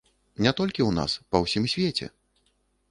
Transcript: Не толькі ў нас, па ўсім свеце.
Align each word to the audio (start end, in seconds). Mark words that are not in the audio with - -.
Не 0.45 0.53
толькі 0.61 0.81
ў 0.85 0.91
нас, 1.01 1.11
па 1.35 1.43
ўсім 1.45 1.69
свеце. 1.77 2.13